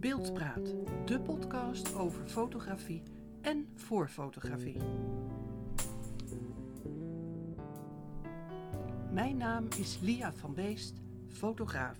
Beeldpraat, 0.00 0.74
de 1.04 1.20
podcast 1.20 1.94
over 1.94 2.26
fotografie 2.26 3.02
en 3.40 3.68
voor 3.74 4.08
fotografie. 4.08 4.76
Mijn 9.12 9.36
naam 9.36 9.66
is 9.78 9.98
Lia 10.00 10.32
van 10.32 10.54
Beest, 10.54 11.00
fotograaf. 11.28 11.98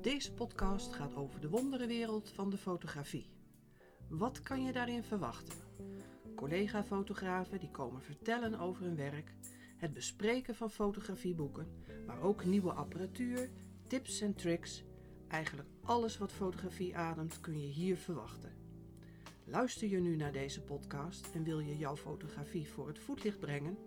Deze 0.00 0.32
podcast 0.32 0.92
gaat 0.92 1.14
over 1.14 1.40
de 1.40 1.48
wonderenwereld 1.48 2.30
van 2.30 2.50
de 2.50 2.58
fotografie. 2.58 3.30
Wat 4.08 4.42
kan 4.42 4.62
je 4.62 4.72
daarin 4.72 5.02
verwachten? 5.02 5.58
Collega-fotografen 6.34 7.60
die 7.60 7.70
komen 7.70 8.02
vertellen 8.02 8.58
over 8.58 8.84
hun 8.84 8.96
werk, 8.96 9.34
het 9.76 9.92
bespreken 9.92 10.54
van 10.54 10.70
fotografieboeken, 10.70 11.66
maar 12.06 12.20
ook 12.20 12.44
nieuwe 12.44 12.72
apparatuur, 12.72 13.50
tips 13.86 14.20
en 14.20 14.34
tricks. 14.34 14.84
Eigenlijk 15.28 15.68
alles 15.82 16.18
wat 16.18 16.32
fotografie 16.32 16.96
ademt 16.96 17.40
kun 17.40 17.60
je 17.60 17.66
hier 17.66 17.96
verwachten. 17.96 18.52
Luister 19.44 19.88
je 19.88 19.98
nu 19.98 20.16
naar 20.16 20.32
deze 20.32 20.62
podcast 20.62 21.34
en 21.34 21.42
wil 21.42 21.58
je 21.58 21.76
jouw 21.76 21.96
fotografie 21.96 22.68
voor 22.68 22.86
het 22.86 22.98
voetlicht 22.98 23.38
brengen? 23.38 23.78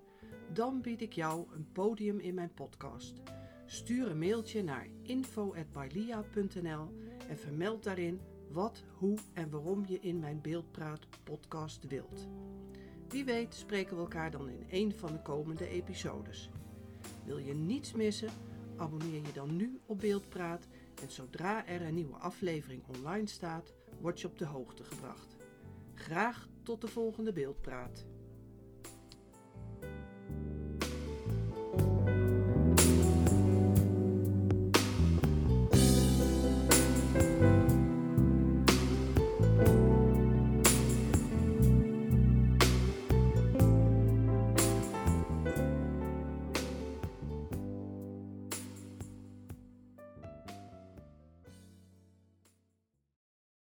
Dan 0.53 0.81
bied 0.81 1.01
ik 1.01 1.13
jou 1.13 1.47
een 1.53 1.71
podium 1.71 2.19
in 2.19 2.33
mijn 2.33 2.53
podcast. 2.53 3.21
Stuur 3.65 4.09
een 4.09 4.19
mailtje 4.19 4.63
naar 4.63 4.87
info@bailia.nl 5.01 6.93
en 7.27 7.37
vermeld 7.37 7.83
daarin 7.83 8.19
wat, 8.51 8.83
hoe 8.93 9.17
en 9.33 9.49
waarom 9.49 9.85
je 9.87 9.99
in 9.99 10.19
mijn 10.19 10.41
Beeldpraat 10.41 11.07
podcast 11.23 11.87
wilt. 11.87 12.27
Wie 13.07 13.25
weet 13.25 13.53
spreken 13.53 13.95
we 13.95 14.01
elkaar 14.01 14.31
dan 14.31 14.49
in 14.49 14.65
een 14.69 14.93
van 14.93 15.11
de 15.11 15.21
komende 15.21 15.67
episodes. 15.67 16.49
Wil 17.25 17.37
je 17.37 17.53
niets 17.53 17.91
missen? 17.91 18.29
Abonneer 18.79 19.21
je 19.21 19.31
dan 19.33 19.55
nu 19.55 19.79
op 19.85 19.99
Beeldpraat 19.99 20.67
en 21.01 21.11
zodra 21.11 21.65
er 21.65 21.81
een 21.81 21.93
nieuwe 21.93 22.15
aflevering 22.15 22.83
online 22.87 23.27
staat, 23.27 23.73
word 24.01 24.21
je 24.21 24.27
op 24.27 24.37
de 24.37 24.45
hoogte 24.45 24.83
gebracht. 24.83 25.35
Graag 25.93 26.47
tot 26.63 26.81
de 26.81 26.87
volgende 26.87 27.33
Beeldpraat. 27.33 28.05